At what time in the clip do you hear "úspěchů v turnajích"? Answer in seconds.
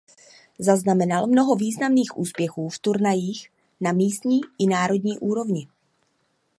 2.17-3.51